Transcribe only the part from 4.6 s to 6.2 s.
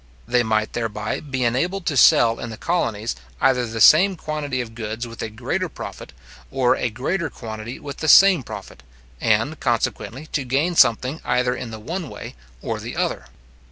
goods with a greater profit,